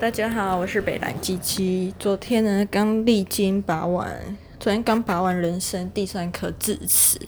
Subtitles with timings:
[0.00, 1.94] 大家好，我是北蓝鸡鸡。
[1.98, 4.10] 昨天呢，刚历经拔完，
[4.58, 7.20] 昨天刚拔完人生第三颗智齿，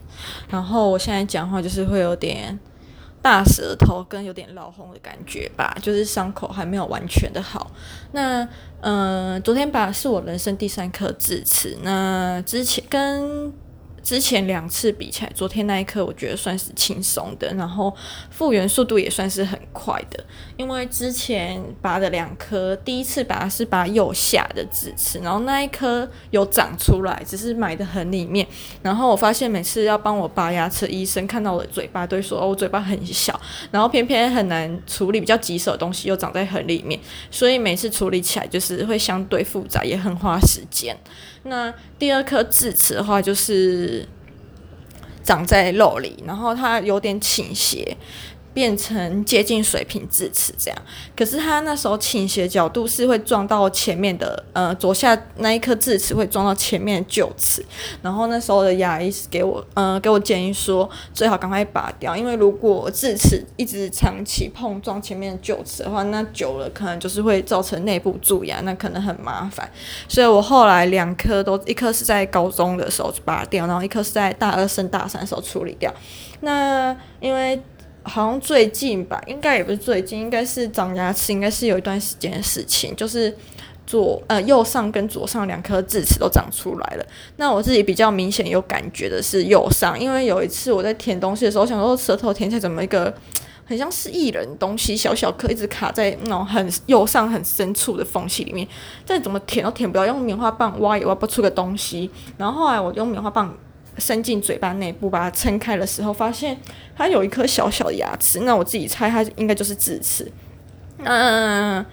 [0.49, 2.59] 然后我现在讲话就是会有点
[3.21, 7.71] 大舌头，跟有点老红的感觉吧，就是伤口还没有完全的好。
[8.13, 8.49] 那，
[8.81, 13.53] 嗯、昨天拔是我人生第三颗智齿，那之前跟。
[14.05, 17.93] 之前两次比起来，昨天那一颗我觉得算是轻松的，然后
[18.31, 20.23] 复原速度也算是很快的。
[20.59, 28.47] 因为之前拔的两颗，第一次拔是拔右下的智齿，然后那一颗有长出来，只是埋得很里面。
[28.83, 33.41] 然后我发现每次要帮我拔牙齿，医生看到我的嘴巴都会说：“哦，我嘴巴很小。”
[33.73, 37.01] 然后偏偏很难处理，比较棘手的东西又长在很里面，
[37.31, 40.95] 所以每次处理起来就是会相对复杂，也很花时间。
[41.47, 43.94] 那第二颗智齿的话，就是
[45.25, 47.97] 长在肉里，然后它有点倾斜。
[48.55, 50.83] 变成接近水平智齿这样，
[51.17, 57.67] 可是他那时候倾斜角度是会撞到前面的，呃，左下那一颗智齿会撞到前面的臼齿，
[58.01, 69.69] 然后那时候的牙医是给我，呃，给我建议说最好赶快拔掉，因为如果智齿一直长期碰撞前面的臼齿的话，那久了可能就是会造成内部蛀牙，那可能很麻烦，
[70.09, 75.93] 所以我后来两颗都，一颗是在高中的时候拔掉，然后一颗是在大二升大三的时候处理掉，
[76.41, 77.61] 那因为。
[78.07, 83.35] 好像最近吧，应该也不是最近，应该是长牙齿，应该是有一段时间的事情，就是
[83.87, 87.07] 左呃右上跟左上两颗智齿都长出来了。
[87.39, 93.13] 那我自己比较明显有感觉的是右上，因为有一次我在舔东西的时候，想说舌头舔起来怎么一个
[93.65, 98.69] 很像是艺人东西，小小颗一直卡在那种很右上很深处的缝隙里面，
[99.07, 102.11] 再怎么舔都舔不到，用棉花棒挖也挖不出个东西。
[102.37, 103.57] 然后后来我用棉花棒。
[103.99, 106.57] 伸进嘴巴内部，把它撑开的时候，发现
[106.97, 108.41] 它有一颗小小的牙齿。
[108.41, 110.31] 那我自己猜，它应该就是智齿。
[110.99, 111.85] 嗯，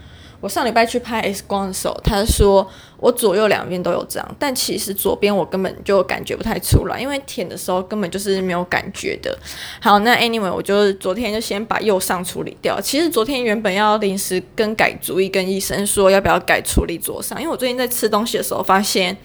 [0.42, 9.38] 我上礼拜去拍 X 光的时候，他说我左右两边都有长，但其实左边我根本就感觉不太出来，因为舔的时候根本就是没有感觉的。
[9.80, 12.82] 好，那 Anyway，我就昨天就先把右上处理掉。
[12.82, 19.15] 其实昨天原本要临时更改主意，跟医生说要不要改处理左上，因为我最近在吃东西的时候发现。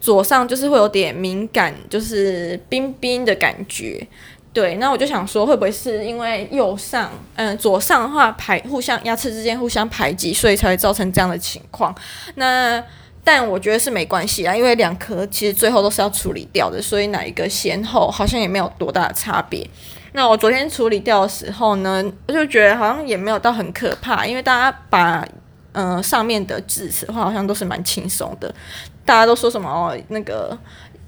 [0.00, 4.04] 左上就是会有点敏感，就是冰冰的感觉，
[4.52, 4.76] 对。
[4.76, 11.94] 那我就想说，会不会是因为右上，嗯、左上的话排互相牙齿之间互相排挤，所以才会造成这样的情况？
[12.36, 12.82] 那
[13.24, 19.68] 但我觉得是没关系啊，因为两颗其实最后都是要处理掉的，所以哪一个先后好像也没有多大的差别。
[20.12, 25.26] 那我昨天处理掉的时候呢，我就觉得好像也没有到很可怕，因为大家把
[25.74, 28.54] 嗯、上面的智齿的话，好像都是蛮轻松的。
[29.06, 30.54] 大家都说什么哦，那个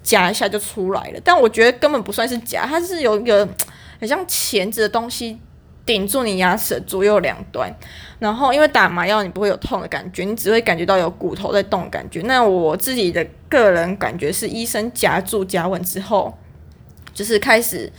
[0.04, 3.48] 夹一下就出来了，但我觉得根本不算是夹，它是有一个
[3.98, 5.36] 很像钳子的东西
[5.84, 7.68] 顶住你牙齿左右两端。
[8.20, 12.20] 然后因为打麻药，你不会有痛的感觉，你只会感觉到有骨头在动的感觉。
[12.22, 16.38] 那我自己的个人感觉是，医生夹住夹稳之后，
[17.12, 17.92] 就是开始。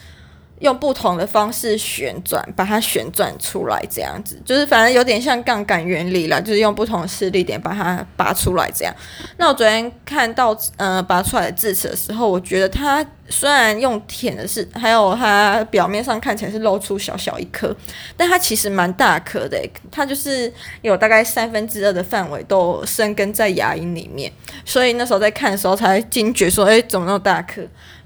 [0.65, 8.93] 用不同的方式旋转，把它旋转出来，这样子就是反正有点像杠杆原理啦，就是用不同的施力点把它拔出来，这样。
[9.37, 17.75] 那我昨天看到呃拔出来的智齿的时候，我觉得它虽然用舔的是，还有它表面上看起来是露出小小一颗，
[18.17, 19.57] 但它其实蛮大颗的，
[19.91, 20.51] 它就是
[20.81, 24.31] 有大概三分之二的范围都生根在牙龈里面，
[24.65, 27.61] 所以那时候在看的时候才惊觉说，哎，怎么那么大颗？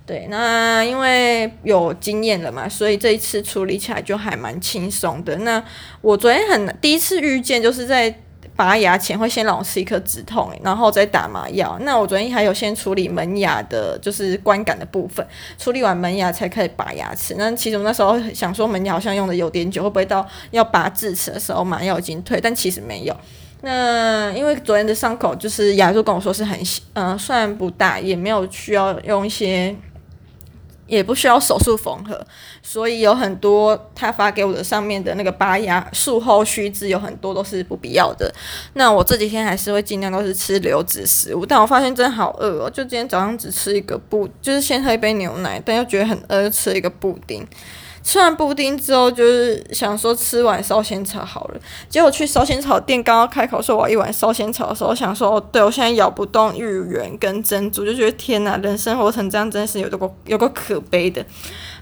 [0.09, 5.35] 对，那因为有经验了嘛，所以这一次处理起来就还蛮轻松的。
[5.37, 5.63] 那
[6.01, 8.11] 我昨天很第一次遇见，就是在
[8.55, 11.77] 拔牙前会先让我吃一颗止痛，然后再打麻药。
[11.81, 15.23] 那我昨天还有先处理门牙的，就是观感的部分，
[15.59, 17.35] 处理完门牙才开始拔牙齿。
[17.37, 22.41] 那其实那时候想说门牙好像用的有点久，会不会到要拔智齿的时候麻药已经退？
[22.41, 23.15] 但其实没有。
[23.61, 26.57] 那因为昨天的伤口就是牙医跟我说是很
[26.93, 29.75] 嗯、呃，算不大，也没有需要用一些。
[30.89, 32.19] 也不需要手术缝合，
[32.63, 38.33] 所以有很多他发给我的上面的那个拔牙术后须知，有很多都是不必要的。
[38.73, 47.47] 那我这几天还是会尽量都是吃流质食物，但我发现真的好饿哦，就今天早上只吃一个布，就是先喝一杯牛奶，但又觉得很饿，就吃一个布丁。
[48.01, 51.60] 吃完布丁之后，就是想说吃碗烧仙草好了。
[51.90, 61.24] 结果去烧仙草店，刚刚开口说我要一碗烧仙草的时候，我想说哦，对我现在咬不动芋圆跟珍珠，就觉得天哪，人生活成这样真是有个有个可悲的。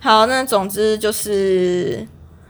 [0.02, 2.06] 好，那总之就是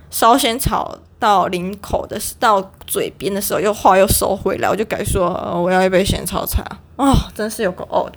[0.10, 5.30] 烧仙草到领口的到嘴边的时候，又话又收回来，我就改说
[5.62, 6.64] 我要一杯仙草茶。
[6.96, 8.14] 哦，真是有个呕的。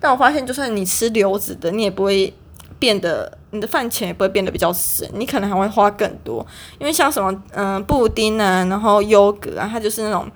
[0.00, 2.34] 但我发现，就算你吃流质的，你也不会。
[2.78, 6.46] 变得你的饭钱也不会变得比较省，你可能还会花更多，
[6.78, 10.30] 因为像什么嗯、布丁啊，然后优格啊，它就是那种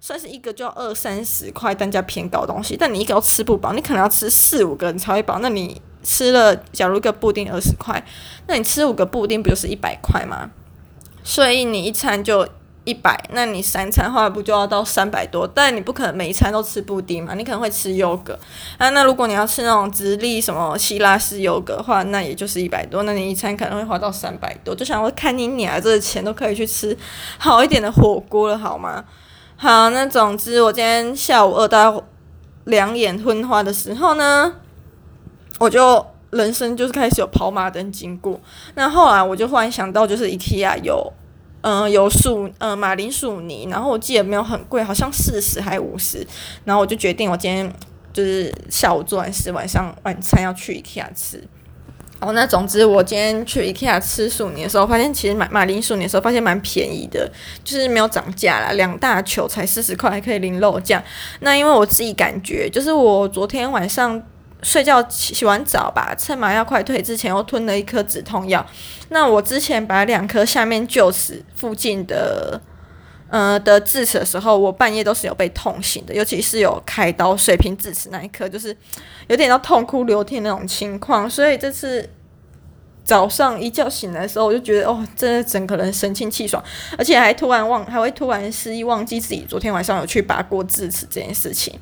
[0.00, 5.38] 算是一个就要二三十块单价偏高东西，但你一个都吃不饱，你可能要吃四五个人才会饱。
[5.40, 8.04] 那你吃了，假如一个布丁二十块，
[8.46, 10.50] 那你吃五个布丁不就是一百块吗？
[11.24, 12.46] 所以你一餐就。
[12.86, 15.44] 一百，那你三餐的话不就要到三百多？
[15.44, 18.38] 但你不可能每一餐都吃布丁嘛，你可能会吃优格
[18.78, 18.88] 啊。
[18.90, 23.02] 那如果你要吃那种直立什么希腊式优格的话，那也就是一百多。
[23.02, 24.72] 那你一餐可能会花到三百多。
[24.72, 26.96] 就想我看你俩这个钱都可以去吃
[27.38, 29.04] 好一点的火锅了，好吗？
[29.56, 32.04] 好，那总之我今天下午饿到
[32.66, 34.54] 两眼昏花的时候呢，
[35.58, 38.40] 我就人生就是开始有跑马灯经过。
[38.76, 41.12] 那后来我就忽然想到，就是 IKEA 有。
[41.68, 46.24] 嗯，有薯，嗯，马铃薯泥，然后我记得没有很贵，好像四十还五十，
[46.64, 47.68] 然后我就决定我今天
[48.12, 51.42] 就是下午做完事，晚上晚餐要去 IKEA 吃。
[52.20, 57.28] 哦，那总之我今天去 IKEA 吃薯泥的时候，发现其实买马铃薯泥的时候发现蛮便宜的，
[57.64, 61.02] 就是没有涨价啦，两大球才四十块，还可以零肉酱。
[61.40, 64.22] 那因为我自己感觉，就是我昨天晚上。
[64.66, 68.66] 睡觉洗洗完澡吧，趁麻药快退之前，又吞了一颗止痛药。
[69.10, 72.60] 那我之前把两颗下面臼齿附近的，
[73.30, 78.76] 呃的智齿的时候，我半夜都是有被痛醒的，尤其是有开刀水平智齿那一刻，就是
[79.28, 81.30] 有点要痛哭流涕那种情况。
[81.30, 82.10] 所以这次。
[83.06, 86.62] 早上一觉醒来的时候，我就觉得哦，真的整个人神清气爽，
[86.98, 91.72] 而且还突然忘，还会突然失忆，忘记自己昨天晚上有去拔过智齿这件事情。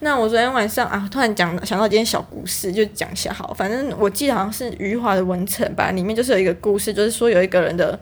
[0.00, 3.52] 那我昨天晚上啊，突然讲想到一件小故事，就讲一下好。
[3.52, 7.98] 反正我记得好像是余华的《文成》吧，里面就是有一个故事，就是说有一个人的。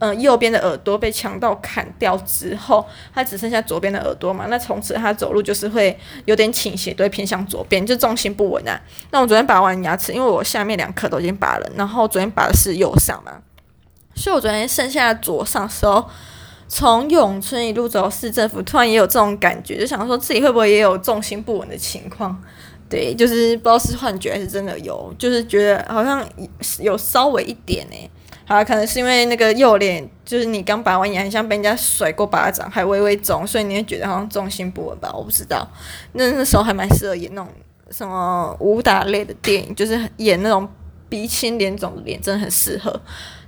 [0.00, 4.46] 嗯、右边的耳朵被强盗砍掉之后，他只剩下左边的耳朵嘛。
[4.48, 8.80] 那从此他走路就是会有点倾斜，都会偏向左边，就重心不稳啊。
[9.10, 13.42] 那我昨天拔完牙齿，因为我下面两颗都已经拔了，然后昨天拔的是右上嘛，
[14.14, 16.08] 所以我昨天剩下左上时候，
[16.66, 22.42] 从永春一路走到市政府，突然也有这种感觉，就想说自己会不会也有重心不稳的情况？
[22.88, 26.26] 对，就是不知道是幻觉还是真的有，就是觉得好像
[26.80, 28.10] 有稍微一点呢、
[28.50, 35.08] 啊，可能是因为那个右脸，就是你刚拔完牙，很像被人家甩过巴掌，还微微肿，所以你会觉得好像重心不稳吧？
[35.14, 35.64] 我不知道。
[36.14, 37.48] 那那时候还蛮适合演那种
[37.92, 40.68] 什么武打类的电影，就是演那种
[41.08, 43.00] 鼻青脸肿的脸，真的很适合。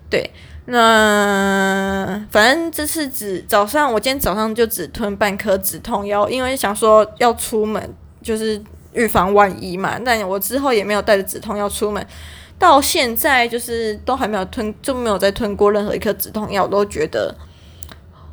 [0.08, 0.31] 对，
[0.66, 8.62] 那反正这次只早上，我今天早上就只吞半颗止痛药，因为想说要出门，就是
[8.93, 9.99] 预防万一嘛。
[9.99, 12.06] 但我之后也没有带着止痛药出门。
[12.62, 17.35] 到现在就是都还没有吞，就没有再吞过任何一颗止痛药，我都觉得，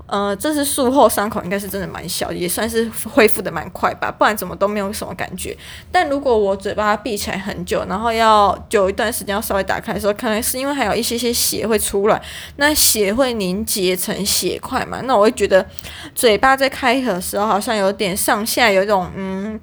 [0.06, 5.58] 呃，这是术后伤口应该是真的蛮小，也算是恢复的蛮快吧，不然怎么都没有什么感觉。
[5.92, 12.22] 但如果我嘴巴闭起来很久，然后要久一段时间要稍微打开的时候，可能是因为还有一些些血会出来，
[12.58, 15.66] 那血会凝结成血块嘛，那我会觉得
[16.14, 19.60] 嘴巴在开合的时候好像有点上下有一种嗯，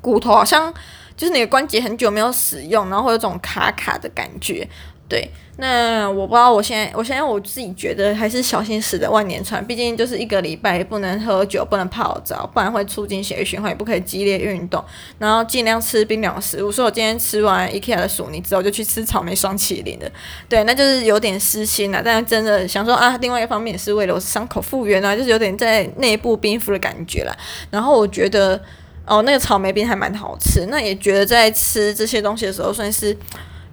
[0.00, 0.72] 骨头好像。
[1.16, 4.68] 就是你的关节很久没有使用，然后会有种卡卡的感觉。
[5.08, 9.64] 对，那我不知道，我现在，我现在我自己觉得还是小心驶得万年船。
[9.64, 14.84] 毕竟就是一个礼拜不能喝酒，不能泡澡，不然会促进血液循环，也不可以激烈运动，
[15.20, 16.72] 然后尽量吃冰凉的食物。
[16.72, 20.10] 所以我今天吃完 IKEA 的薯泥之后，就去吃草莓双淇淋的。
[20.48, 27.32] 对，那就是有点私心了，但是真的想说啊，另外一方面也是为了我伤口复原啊，就是有点在内部冰敷的感觉啦。
[27.70, 28.60] 然后我觉得。
[29.06, 33.16] 哦，那个草莓冰还蛮好吃，那也觉得在吃这些东西的时候，算是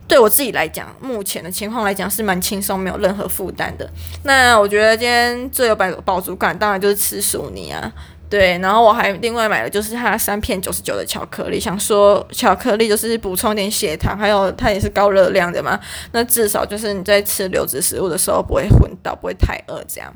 [0.08, 3.90] 对我自己来讲，目前的情况来讲是蛮轻松，没有任何负担的。
[4.24, 7.92] 那我觉得今天最有饱饱足感，当然就是吃薯泥啊，
[8.30, 8.60] 对。
[8.60, 15.80] 然后我还另外买了就是它三片九十九的巧克力，想说巧克力就是补充点血糖，还有它也是高热量的嘛，
[16.12, 20.14] 那至少就是你在吃流质食物的时候不会昏倒，不会太饿这样。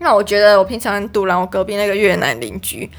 [0.00, 2.90] 那我觉得我平常堵拦我隔壁那个越南邻居。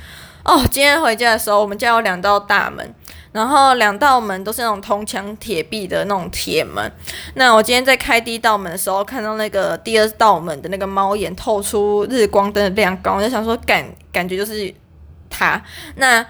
[0.44, 2.94] 哦，今天回家的时候，我们家有两道大门，
[3.32, 6.92] 然后两道门都是那种铜墙铁壁的那种铁门。
[7.36, 14.74] 那我今天在开第一道门的时候，看到那个第二道门的那个猫眼透出日光灯的亮光，我就想说感感觉就是
[15.30, 15.62] 它。
[15.96, 16.26] 那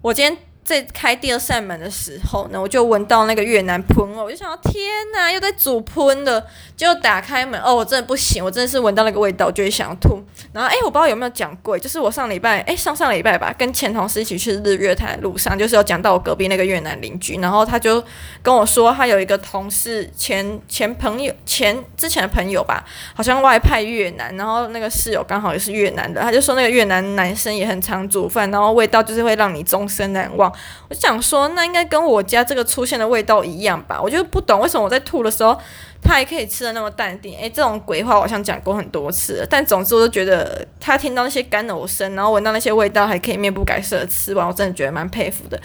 [0.00, 0.36] 我今天。
[0.64, 4.82] 在开第二扇门的时候呢，我就闻到那个越南喷哦，我就想到天
[5.14, 6.44] 哪，又在煮喷的，
[6.74, 10.22] 就打开门，哦，我真的不行，我真的是闻到那个味道，就会想吐。
[10.54, 18.02] 然后，哎，我不知道有没有讲过，就是我上礼拜，哎，上上礼拜吧，跟前同事一起去日月潭的路上，就是有讲到我隔壁那个越南邻居，然后他就
[18.42, 22.82] 跟我说，他有一个同事前前朋友前之前的朋友吧，
[23.14, 30.53] 好像外派越南，然后那个室友刚好也是越南的，他就说那个越南男生也很常煮饭，然后味道就是会让你终身难忘。
[30.88, 34.00] 我想说，那应该跟我家这个出现的味道一样吧？
[34.00, 35.58] 我就不懂为什么我在吐的时候，
[36.04, 39.44] 他还可以吃的那么淡定，诶、这种鬼话我好像讲过很多次。
[39.48, 45.58] 但总之，我就觉得他听到那些干呕声，然后闻到那些味道，还可以面不改色的吃完，我真的觉得蛮佩服的。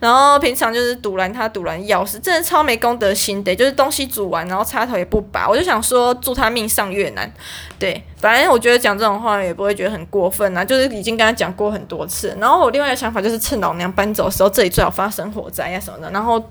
[0.00, 7.32] 然后平常就是堵拦他堵拦钥匙，真的超没公德心的，就是东西煮完然后插头也不拔，我就想说祝他命上越南。
[7.78, 12.36] 对，反正我觉得讲这种话也不会觉得很过分啊，就是已经跟他讲过很多次。
[12.40, 16.10] 然后我另外一个想法就是趁老娘搬走的时候，这里最好发生火灾啊什么的。
[16.10, 16.42] 然后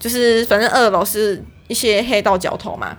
[0.00, 1.42] 就是反正二楼是。
[1.72, 2.94] 一些黑道角头嘛，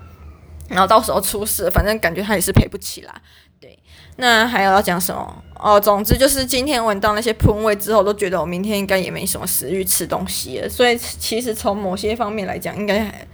[0.68, 3.13] 然后到时候出事，反正感觉他也是赔不起啦。
[3.62, 3.77] 对，
[4.18, 5.44] 那还有要讲什么？
[5.60, 10.68] 哦，总之就是今天闻到那些喷味之后，都觉得我明天应该也没什么食欲吃东西了。
[10.68, 13.27] 所以其实从某些方面来讲，应该还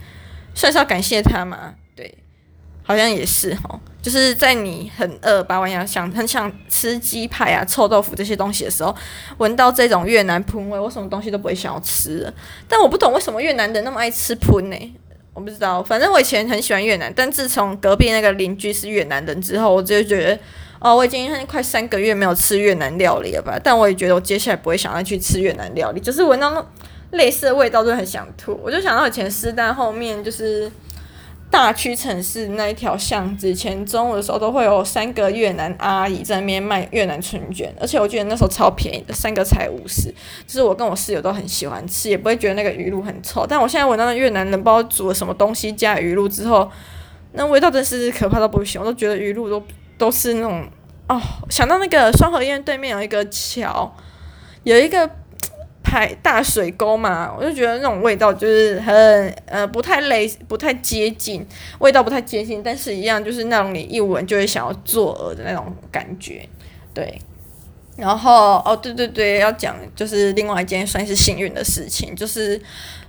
[0.54, 1.74] 算是要感谢他嘛。
[1.96, 2.14] 对，
[2.82, 3.80] 好像也是哦。
[4.02, 8.94] 就是在你很饿、拔完牙想很想吃鸡排啊、臭豆腐这些东西的时候，
[9.36, 12.32] 闻到这种越南喷味，我什么东西都不会想要吃了。
[12.66, 14.76] 但我不懂为什么越南人那么爱吃喷呢、
[15.32, 20.38] 我不知道，反正我以前很喜欢越南，但自从隔壁那个邻居是越南人之后，我就觉得，
[20.80, 23.58] 哦，我已经快三个月没有吃越南料理了吧？
[23.62, 26.70] 但我也觉得我接下来不会想要去吃越南料理，就是闻到
[27.12, 28.58] 类似的味道就很想吐。
[28.62, 30.70] 我就想到以前师大后面就是。
[31.50, 40.14] 大区城市那一条巷子，前中午的时候都会有三个越南阿姨在那边卖越南春卷，而且我觉得那时候超便宜的，三个才五十。
[40.46, 43.44] 就是我跟我室友都很喜欢吃，也不会觉得那个鱼露很臭。
[43.44, 46.70] 但我现在闻到那越南人不知道煮了什么东西加鱼露之后，
[47.32, 48.80] 那味道真是可怕到不行。
[48.80, 49.60] 我都觉得鱼露都
[49.98, 50.64] 都是那种
[51.08, 53.92] 哦，想到那个双和医院对面有一个桥，
[54.62, 55.10] 有一个。
[55.90, 58.94] 海大水沟嘛，我就觉得那种味道就是很
[59.46, 61.44] 呃不太类不太接近，
[61.80, 66.48] 味道不太接近，但是一样就是那种你一闻就会想要作呕的那种感觉，
[66.94, 67.20] 对。
[67.96, 72.56] 然后哦对对对，要讲就是另外一件算是幸运的事情，就是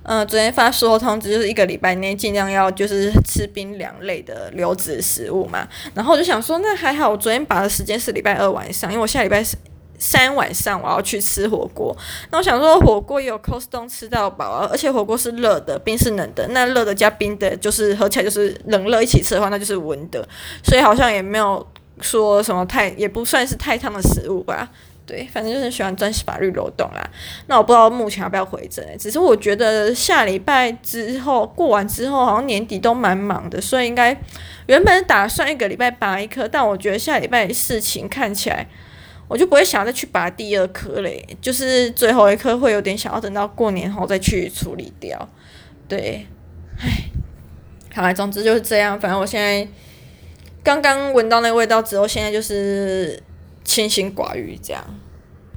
[0.03, 5.65] 嗯、呃、昨天发售后通知，就是一个礼拜内尽量要就是吃冰凉类的流质食物嘛。
[5.93, 9.55] 然后我就想说那还好，我昨天拔的时间是礼拜二晚上，因为我下礼拜是。
[10.01, 11.95] 三晚上我要去吃火锅，
[12.31, 20.27] 那我想说火锅有 Costco 吃到饱啊，而且火锅是热的，冰是冷的，那热的加冰的，就是合起来就是冷热一起吃的话，那就是温的，
[20.63, 21.65] 所以好像也没有
[22.01, 24.67] 说什么太，也不算是太烫的食物吧。
[25.05, 27.07] 对，反正就是喜欢钻法律漏洞啦。
[27.45, 34.19] 那我不知道目前要不要回诊，只是我觉得下礼拜之后过完之后，好像年底都蛮忙的，所以应该
[34.65, 38.67] 原本打算一个礼拜拔一颗，但我觉得下礼拜事情看起来。
[39.31, 45.29] 我就不会想再去拔第二颗嘞，就是最后一颗会有点想要等到过年后再去处理掉。
[45.87, 46.27] 对，
[46.77, 46.89] 唉，
[47.95, 48.99] 好啦，总之就是这样。
[48.99, 49.65] 反正我现在
[50.61, 53.23] 刚刚闻到那个味道之后，现在就是
[53.63, 54.83] 清心寡欲这样。